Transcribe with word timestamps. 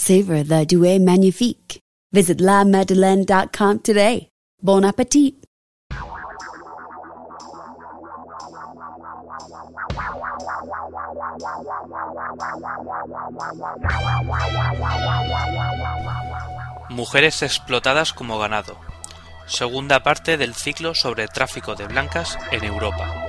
Savor 0.00 0.42
the 0.44 0.64
Douai 0.64 0.98
Magnifique. 0.98 1.78
Visit 2.10 2.40
lamadeleine.com 2.40 3.80
today. 3.80 4.30
Bon 4.62 4.82
appetit! 4.82 5.34
Mujeres 16.88 17.42
explotadas 17.42 18.14
como 18.14 18.38
ganado. 18.38 18.76
Segunda 19.46 20.02
parte 20.02 20.38
del 20.38 20.54
ciclo 20.54 20.94
sobre 20.94 21.28
tráfico 21.28 21.74
de 21.74 21.86
blancas 21.86 22.38
en 22.50 22.64
Europa. 22.64 23.19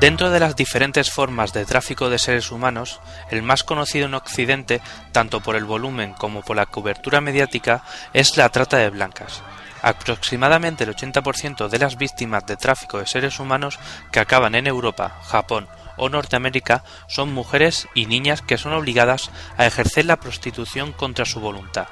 Dentro 0.00 0.30
de 0.30 0.38
las 0.38 0.54
diferentes 0.54 1.10
formas 1.10 1.52
de 1.52 1.66
tráfico 1.66 2.08
de 2.08 2.20
seres 2.20 2.52
humanos, 2.52 3.00
el 3.32 3.42
más 3.42 3.64
conocido 3.64 4.06
en 4.06 4.14
Occidente, 4.14 4.80
tanto 5.10 5.40
por 5.40 5.56
el 5.56 5.64
volumen 5.64 6.12
como 6.12 6.42
por 6.42 6.54
la 6.54 6.66
cobertura 6.66 7.20
mediática, 7.20 7.82
es 8.12 8.36
la 8.36 8.48
trata 8.48 8.76
de 8.76 8.90
blancas. 8.90 9.42
Aproximadamente 9.82 10.84
el 10.84 10.94
80% 10.94 11.68
de 11.68 11.78
las 11.80 11.98
víctimas 11.98 12.46
de 12.46 12.56
tráfico 12.56 12.98
de 12.98 13.08
seres 13.08 13.40
humanos 13.40 13.80
que 14.12 14.20
acaban 14.20 14.54
en 14.54 14.68
Europa, 14.68 15.18
Japón 15.24 15.66
o 15.96 16.08
Norteamérica 16.08 16.84
son 17.08 17.34
mujeres 17.34 17.88
y 17.92 18.06
niñas 18.06 18.40
que 18.40 18.56
son 18.56 18.74
obligadas 18.74 19.32
a 19.56 19.66
ejercer 19.66 20.04
la 20.04 20.20
prostitución 20.20 20.92
contra 20.92 21.24
su 21.24 21.40
voluntad. 21.40 21.88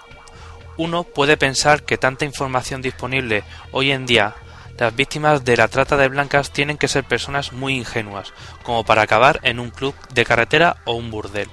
Uno 0.76 1.02
puede 1.02 1.36
pensar 1.36 1.82
que 1.82 1.98
tanta 1.98 2.24
información 2.24 2.82
disponible 2.82 3.42
hoy 3.72 3.90
en 3.90 4.06
día 4.06 4.34
las 4.78 4.94
víctimas 4.94 5.44
de 5.44 5.56
la 5.56 5.68
trata 5.68 5.96
de 5.96 6.08
blancas 6.08 6.50
tienen 6.50 6.76
que 6.76 6.88
ser 6.88 7.04
personas 7.04 7.52
muy 7.52 7.74
ingenuas, 7.74 8.32
como 8.62 8.84
para 8.84 9.02
acabar 9.02 9.40
en 9.42 9.58
un 9.58 9.70
club 9.70 9.94
de 10.12 10.24
carretera 10.24 10.76
o 10.84 10.94
un 10.94 11.10
burdel. 11.10 11.48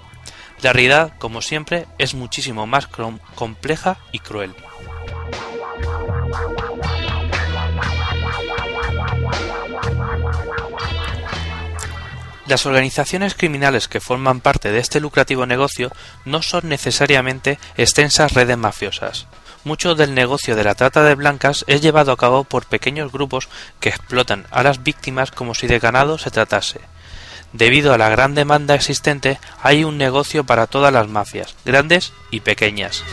La 0.61 0.73
realidad, 0.73 1.13
como 1.19 1.41
siempre, 1.41 1.88
es 1.97 2.13
muchísimo 2.13 2.66
más 2.67 2.88
compleja 3.35 3.97
y 4.11 4.19
cruel. 4.19 4.53
Las 12.45 12.66
organizaciones 12.66 13.35
criminales 13.35 13.88
que 13.88 14.01
forman 14.01 14.41
parte 14.41 14.72
de 14.72 14.79
este 14.79 15.00
lucrativo 15.00 15.45
negocio 15.45 15.91
no 16.25 16.41
son 16.41 16.67
necesariamente 16.67 17.57
extensas 17.78 18.34
redes 18.34 18.57
mafiosas. 18.57 19.28
Mucho 19.66 19.96
del 19.96 20.13
negocio 20.13 20.57
de 20.57 20.66
la 20.66 20.75
trata 20.75 21.03
de 21.03 21.16
blancas 21.16 21.63
es 21.68 21.81
llevado 21.81 22.12
a 22.12 22.18
cabo 22.18 22.44
por 22.44 22.66
pequeños 22.66 23.13
grupos 23.13 23.47
que 23.79 23.90
explotan 23.90 24.46
a 24.51 24.62
las 24.62 24.84
víctimas 24.84 25.31
como 25.31 25.56
si 25.56 25.68
de 25.68 25.79
ganado 25.79 26.18
se 26.18 26.31
tratase. 26.31 26.81
Debido 27.53 27.94
a 27.94 27.97
la 27.97 28.09
gran 28.09 28.35
demanda 28.35 28.75
existente, 28.75 29.40
hay 29.62 29.85
un 29.85 29.97
negocio 29.97 30.44
para 30.44 30.68
todas 30.68 30.91
las 30.91 31.07
mafias, 31.07 31.56
grandes 31.63 32.12
y 32.29 32.41
pequeñas. 32.41 33.03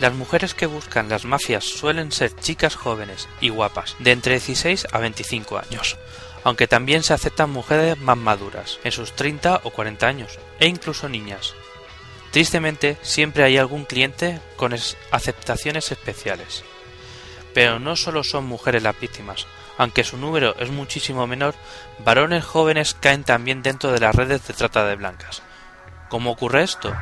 Las 0.00 0.14
mujeres 0.14 0.54
que 0.54 0.66
buscan 0.66 1.08
las 1.08 1.24
mafias 1.24 1.64
suelen 1.64 2.12
ser 2.12 2.36
chicas 2.36 2.76
jóvenes 2.76 3.28
y 3.40 3.48
guapas, 3.48 3.96
de 3.98 4.12
entre 4.12 4.34
16 4.34 4.88
a 4.92 4.98
25 4.98 5.58
años, 5.58 5.96
aunque 6.48 6.66
también 6.66 7.02
se 7.02 7.12
aceptan 7.12 7.50
mujeres 7.50 7.98
más 7.98 8.16
maduras, 8.16 8.78
en 8.82 8.90
sus 8.90 9.12
30 9.12 9.60
o 9.64 9.70
40 9.70 10.06
años, 10.06 10.38
e 10.58 10.66
incluso 10.66 11.06
niñas. 11.06 11.52
Tristemente, 12.30 12.96
siempre 13.02 13.44
hay 13.44 13.58
algún 13.58 13.84
cliente 13.84 14.40
con 14.56 14.74
aceptaciones 15.10 15.92
especiales. 15.92 16.64
Pero 17.52 17.78
no 17.78 17.96
solo 17.96 18.24
son 18.24 18.46
mujeres 18.46 18.82
las 18.82 18.98
víctimas, 18.98 19.46
aunque 19.76 20.04
su 20.04 20.16
número 20.16 20.56
es 20.58 20.70
muchísimo 20.70 21.26
menor, 21.26 21.54
varones 21.98 22.46
jóvenes 22.46 22.96
caen 22.98 23.24
también 23.24 23.62
dentro 23.62 23.92
de 23.92 24.00
las 24.00 24.14
redes 24.14 24.48
de 24.48 24.54
trata 24.54 24.86
de 24.86 24.96
blancas. 24.96 25.42
¿Cómo 26.08 26.30
ocurre 26.30 26.62
esto? 26.62 26.96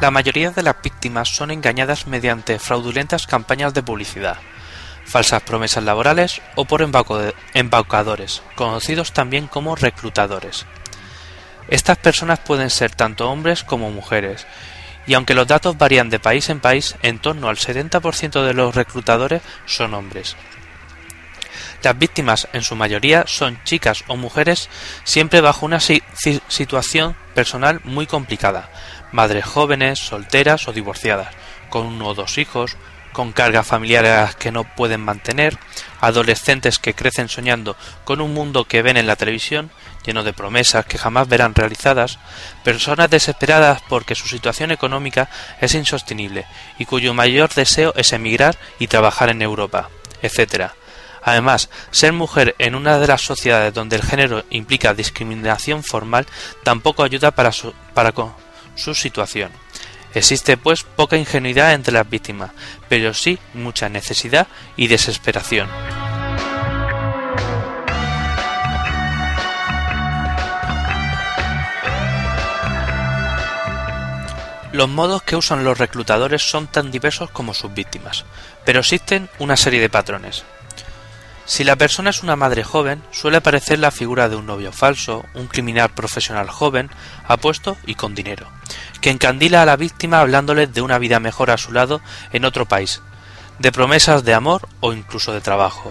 La 0.00 0.12
mayoría 0.12 0.52
de 0.52 0.62
las 0.62 0.80
víctimas 0.80 1.28
son 1.28 1.50
engañadas 1.50 2.06
mediante 2.06 2.60
fraudulentas 2.60 3.26
campañas 3.26 3.74
de 3.74 3.82
publicidad, 3.82 4.36
falsas 5.04 5.42
promesas 5.42 5.82
laborales 5.82 6.40
o 6.54 6.66
por 6.66 6.82
embaucadores, 7.54 8.42
conocidos 8.54 9.12
también 9.12 9.48
como 9.48 9.74
reclutadores. 9.74 10.66
Estas 11.66 11.98
personas 11.98 12.38
pueden 12.38 12.70
ser 12.70 12.92
tanto 12.92 13.28
hombres 13.28 13.64
como 13.64 13.90
mujeres, 13.90 14.46
y 15.08 15.14
aunque 15.14 15.34
los 15.34 15.48
datos 15.48 15.76
varían 15.76 16.10
de 16.10 16.20
país 16.20 16.48
en 16.48 16.60
país, 16.60 16.94
en 17.02 17.18
torno 17.18 17.48
al 17.48 17.56
70% 17.56 18.44
de 18.44 18.54
los 18.54 18.76
reclutadores 18.76 19.42
son 19.66 19.94
hombres. 19.94 20.36
Las 21.82 21.98
víctimas, 21.98 22.48
en 22.52 22.62
su 22.62 22.74
mayoría, 22.74 23.24
son 23.26 23.62
chicas 23.64 24.04
o 24.08 24.16
mujeres 24.16 24.68
siempre 25.04 25.40
bajo 25.40 25.64
una 25.64 25.80
situación 25.80 27.16
personal 27.34 27.80
muy 27.84 28.06
complicada, 28.06 28.70
madres 29.12 29.44
jóvenes, 29.44 30.00
solteras 30.00 30.66
o 30.66 30.72
divorciadas, 30.72 31.34
con 31.70 31.86
uno 31.86 32.08
o 32.08 32.14
dos 32.14 32.38
hijos, 32.38 32.76
con 33.12 33.32
cargas 33.32 33.66
familiares 33.66 34.36
que 34.36 34.52
no 34.52 34.64
pueden 34.64 35.00
mantener, 35.00 35.58
adolescentes 36.00 36.78
que 36.78 36.94
crecen 36.94 37.28
soñando 37.28 37.76
con 38.04 38.20
un 38.20 38.34
mundo 38.34 38.64
que 38.64 38.82
ven 38.82 38.96
en 38.96 39.06
la 39.06 39.16
televisión, 39.16 39.70
lleno 40.04 40.24
de 40.24 40.32
promesas 40.32 40.86
que 40.86 40.98
jamás 40.98 41.28
verán 41.28 41.54
realizadas, 41.54 42.18
personas 42.64 43.10
desesperadas 43.10 43.82
porque 43.88 44.14
su 44.14 44.28
situación 44.28 44.70
económica 44.70 45.28
es 45.60 45.74
insostenible 45.74 46.46
y 46.78 46.84
cuyo 46.84 47.14
mayor 47.14 47.52
deseo 47.54 47.92
es 47.96 48.12
emigrar 48.12 48.56
y 48.78 48.86
trabajar 48.86 49.30
en 49.30 49.42
Europa, 49.42 49.90
etc. 50.22 50.72
Además, 51.28 51.68
ser 51.90 52.14
mujer 52.14 52.54
en 52.58 52.74
una 52.74 52.98
de 52.98 53.06
las 53.06 53.20
sociedades 53.20 53.74
donde 53.74 53.96
el 53.96 54.02
género 54.02 54.46
implica 54.48 54.94
discriminación 54.94 55.84
formal 55.84 56.24
tampoco 56.62 57.02
ayuda 57.02 57.32
para, 57.32 57.52
su, 57.52 57.74
para 57.92 58.14
su 58.74 58.94
situación. 58.94 59.50
Existe 60.14 60.56
pues 60.56 60.84
poca 60.84 61.18
ingenuidad 61.18 61.74
entre 61.74 61.92
las 61.92 62.08
víctimas, 62.08 62.52
pero 62.88 63.12
sí 63.12 63.38
mucha 63.52 63.90
necesidad 63.90 64.46
y 64.74 64.86
desesperación. 64.86 65.68
Los 74.72 74.88
modos 74.88 75.22
que 75.24 75.36
usan 75.36 75.62
los 75.62 75.76
reclutadores 75.76 76.48
son 76.48 76.68
tan 76.68 76.90
diversos 76.90 77.30
como 77.30 77.52
sus 77.52 77.74
víctimas, 77.74 78.24
pero 78.64 78.80
existen 78.80 79.28
una 79.38 79.58
serie 79.58 79.82
de 79.82 79.90
patrones. 79.90 80.44
Si 81.48 81.64
la 81.64 81.76
persona 81.76 82.10
es 82.10 82.22
una 82.22 82.36
madre 82.36 82.62
joven, 82.62 83.02
suele 83.10 83.38
aparecer 83.38 83.78
la 83.78 83.90
figura 83.90 84.28
de 84.28 84.36
un 84.36 84.44
novio 84.44 84.70
falso, 84.70 85.24
un 85.32 85.46
criminal 85.46 85.88
profesional 85.88 86.50
joven, 86.50 86.90
apuesto 87.26 87.78
y 87.86 87.94
con 87.94 88.14
dinero, 88.14 88.46
que 89.00 89.08
encandila 89.08 89.62
a 89.62 89.64
la 89.64 89.76
víctima 89.76 90.20
hablándole 90.20 90.66
de 90.66 90.82
una 90.82 90.98
vida 90.98 91.20
mejor 91.20 91.50
a 91.50 91.56
su 91.56 91.72
lado 91.72 92.02
en 92.34 92.44
otro 92.44 92.66
país, 92.66 93.00
de 93.58 93.72
promesas 93.72 94.24
de 94.24 94.34
amor 94.34 94.68
o 94.80 94.92
incluso 94.92 95.32
de 95.32 95.40
trabajo, 95.40 95.88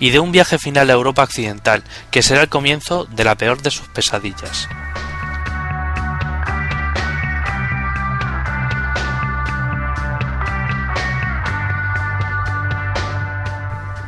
y 0.00 0.10
de 0.10 0.18
un 0.18 0.32
viaje 0.32 0.58
final 0.58 0.90
a 0.90 0.94
Europa 0.94 1.22
Occidental, 1.22 1.84
que 2.10 2.22
será 2.22 2.42
el 2.42 2.48
comienzo 2.48 3.04
de 3.04 3.22
la 3.22 3.36
peor 3.36 3.62
de 3.62 3.70
sus 3.70 3.86
pesadillas. 3.86 4.68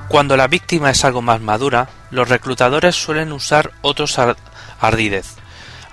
Cuando 0.09 0.37
la 0.39 0.49
víctima 0.49 0.91
es 0.91 1.05
algo 1.05 1.21
más 1.21 1.41
madura, 1.41 1.89
los 2.11 2.29
reclutadores 2.29 2.97
suelen 2.97 3.31
usar 3.31 3.73
otros 3.83 4.19
ardidez, 4.81 5.37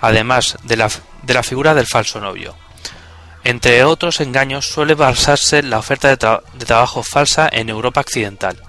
además 0.00 0.56
de 0.62 0.76
la, 0.76 0.90
de 1.22 1.34
la 1.34 1.42
figura 1.42 1.74
del 1.74 1.86
falso 1.86 2.18
novio. 2.18 2.54
Entre 3.44 3.84
otros 3.84 4.20
engaños 4.20 4.66
suele 4.66 4.94
basarse 4.94 5.62
la 5.62 5.78
oferta 5.78 6.08
de, 6.08 6.16
trabajo 6.16 7.02
falsa 7.02 7.48
en 7.52 7.68
Europa 7.68 8.00
Occidental. 8.00 8.60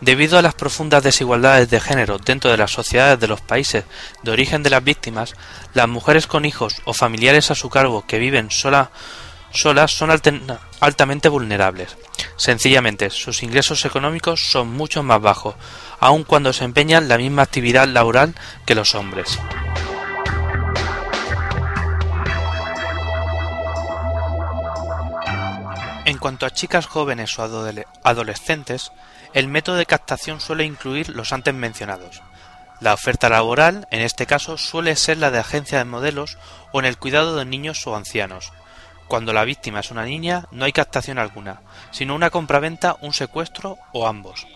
Debido 0.00 0.38
a 0.38 0.42
las 0.42 0.54
profundas 0.54 1.02
desigualdades 1.02 1.70
de 1.70 1.78
género 1.78 2.18
dentro 2.18 2.50
de 2.50 2.56
las 2.56 2.72
sociedades 2.72 3.20
de 3.20 3.28
los 3.28 3.40
países 3.40 3.84
de 4.22 4.30
origen 4.30 4.62
de 4.62 4.70
las 4.70 4.82
víctimas, 4.82 5.34
las 5.74 5.88
mujeres 5.88 6.26
con 6.26 6.44
hijos 6.44 6.82
o 6.86 6.92
familiares 6.92 7.50
a 7.50 7.54
su 7.54 7.70
cargo 7.70 8.04
que 8.06 8.18
viven 8.18 8.50
sola, 8.50 8.90
solas 9.60 9.92
son 9.92 10.10
altamente 10.80 11.28
vulnerables. 11.28 11.96
Sencillamente, 12.36 13.10
sus 13.10 13.42
ingresos 13.42 13.84
económicos 13.84 14.50
son 14.50 14.68
mucho 14.68 15.02
más 15.02 15.20
bajos, 15.20 15.54
aun 16.00 16.24
cuando 16.24 16.52
se 16.52 16.64
empeñan 16.64 17.08
la 17.08 17.18
misma 17.18 17.42
actividad 17.42 17.88
laboral 17.88 18.34
que 18.64 18.74
los 18.74 18.94
hombres. 18.94 19.38
En 26.04 26.18
cuanto 26.18 26.46
a 26.46 26.50
chicas 26.50 26.86
jóvenes 26.86 27.36
o 27.38 27.42
adolescentes, 28.04 28.92
el 29.32 29.48
método 29.48 29.76
de 29.76 29.86
captación 29.86 30.40
suele 30.40 30.64
incluir 30.64 31.08
los 31.08 31.32
antes 31.32 31.52
mencionados. 31.52 32.22
La 32.80 32.94
oferta 32.94 33.28
laboral, 33.28 33.88
en 33.90 34.02
este 34.02 34.26
caso, 34.26 34.56
suele 34.56 34.94
ser 34.96 35.18
la 35.18 35.30
de 35.30 35.38
agencia 35.38 35.78
de 35.78 35.84
modelos 35.84 36.38
o 36.72 36.78
en 36.78 36.84
el 36.84 36.96
cuidado 36.96 37.34
de 37.36 37.44
niños 37.44 37.86
o 37.86 37.96
ancianos. 37.96 38.52
Cuando 39.08 39.32
la 39.32 39.44
víctima 39.44 39.80
es 39.80 39.90
una 39.90 40.04
niña, 40.04 40.46
no 40.50 40.64
hay 40.64 40.72
captación 40.72 41.18
alguna, 41.18 41.60
sino 41.92 42.14
una 42.14 42.30
compraventa, 42.30 42.96
un 43.00 43.12
secuestro 43.12 43.78
o 43.92 44.08
ambos. 44.08 44.46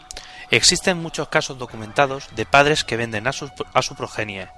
Existen 0.50 1.00
muchos 1.00 1.28
casos 1.28 1.58
documentados 1.58 2.28
de 2.34 2.44
padres 2.44 2.82
que 2.82 2.96
venden 2.96 3.28
a 3.28 3.32
su, 3.32 3.94
progenie, 3.96 4.48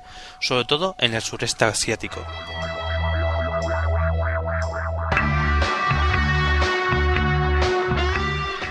sobre 0.40 0.64
todo 0.64 0.96
en 0.98 1.12
el 1.12 1.20
sureste 1.20 1.66
asiático. 1.66 2.24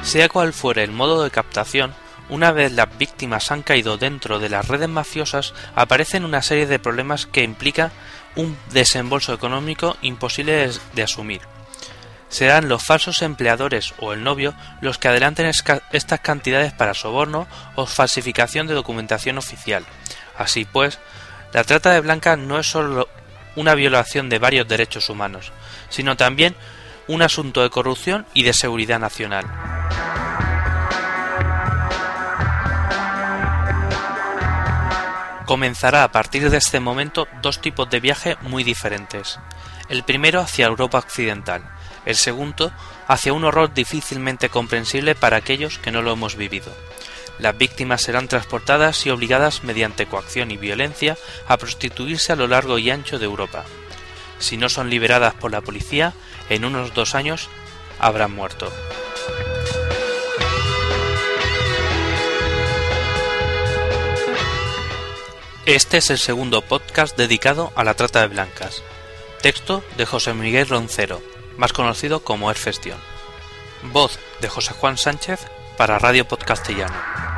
Sea 0.01 0.27
cual 0.29 0.51
fuere 0.51 0.83
el 0.83 0.91
modo 0.91 1.23
de 1.23 1.29
captación, 1.29 1.94
una 2.31 2.51
vez 2.51 2.72
las 2.72 2.98
víctimas 2.98 3.51
han 3.51 3.62
caído 3.62 3.98
dentro 3.98 4.39
de 4.39 4.50
las 4.50 4.68
redes 4.68 4.89
mafiosas, 4.89 5.54
aparecen 5.75 6.25
una 6.25 6.42
serie 6.42 6.66
de 6.66 6.80
problemas 6.80 7.25
que 7.25 7.44
implica 7.44 7.92
un 8.36 8.57
desembolso 8.72 9.33
económico 9.33 9.98
imposible 10.01 10.72
de 10.95 11.04
asumir. 11.04 11.42
Serán 12.30 12.69
los 12.69 12.86
falsos 12.86 13.22
empleadores 13.22 13.94
o 14.00 14.13
el 14.13 14.24
novio 14.24 14.54
los 14.80 14.98
que 14.98 15.10
adelanten 15.10 15.45
estas 15.45 16.19
cantidades 16.22 16.72
para 16.72 16.94
soborno 16.94 17.48
o 17.75 17.86
falsificación 17.86 18.66
de 18.66 18.75
documentación 18.75 19.38
oficial. 19.38 19.86
Así 20.38 20.63
pues, 20.63 21.00
la 21.51 21.66
trata 21.66 21.92
de 21.92 22.00
blancas 22.00 22.38
no 22.38 22.57
es 22.57 22.68
solo 22.68 23.10
una 23.57 23.75
violación 23.75 24.30
de 24.30 24.39
varios 24.39 24.69
derechos 24.69 25.10
humanos, 25.10 25.51
sino 25.89 26.16
también 26.16 26.56
un 27.10 27.22
asunto 27.22 27.62
de 27.62 27.69
corrupción 27.69 28.25
y 28.33 28.44
de 28.44 28.54
seguridad 28.54 29.00
nacional. 29.00 29.81
Comenzará 35.51 36.06
a 36.06 36.13
partir 36.13 36.50
de 36.50 36.56
este 36.56 36.80
momento 36.80 37.27
dos 37.42 37.59
tipos 37.59 37.89
de 37.89 38.00
viaje 38.00 38.38
muy 38.39 38.63
diferentes. 38.63 39.38
El 39.89 40.03
primero 40.03 40.39
hacia 40.39 40.68
Europa 40.68 41.00
Occidental, 41.00 41.69
el 42.06 42.15
segundo 42.15 42.71
hacia 43.06 43.33
un 43.33 43.44
horror 43.44 43.74
difícilmente 43.74 44.48
comprensible 44.48 45.13
para 45.13 45.36
aquellos 45.36 45.77
que 45.77 45.92
no 45.92 46.01
lo 46.01 46.13
hemos 46.13 46.38
vivido. 46.38 46.74
Las 47.38 47.57
víctimas 47.57 48.01
serán 48.01 48.30
transportadas 48.30 49.06
y 49.06 49.09
obligadas 49.09 49.65
mediante 49.65 50.06
coacción 50.06 50.51
y 50.51 50.56
violencia 50.56 51.18
a 51.50 51.57
prostituirse 51.57 52.31
a 52.31 52.38
lo 52.38 52.47
largo 52.47 52.77
y 52.77 52.89
ancho 52.89 53.19
de 53.19 53.25
Europa. 53.25 53.65
Si 54.39 54.56
no 54.56 54.69
son 54.69 54.89
liberadas 54.89 55.33
por 55.33 55.51
la 55.51 55.59
policía, 55.59 56.13
en 56.50 56.63
unos 56.63 56.94
dos 56.94 57.13
años 57.13 57.50
habrán 58.00 58.33
muerto. 58.33 58.71
Este 65.68 65.98
es 65.98 66.10
el 66.10 66.18
segundo 66.18 66.63
podcast 66.63 67.16
dedicado 67.16 67.72
a 67.75 67.84
la 67.84 67.94
trata 67.94 68.22
de 68.22 68.28
blancas. 68.28 68.81
Texto 69.44 69.84
de 69.96 70.08
José 70.08 70.34
Miguel 70.34 70.68
Roncero, 70.68 71.22
más 71.56 71.72
conocido 71.72 72.22
como 72.22 72.50
Erfestion. 72.50 72.98
Voz 73.84 74.18
de 74.42 74.50
José 74.50 74.74
Juan 74.74 74.98
Sánchez 74.98 75.46
para 75.78 76.00
Radio 76.00 76.28
Podcastellano. 76.28 77.31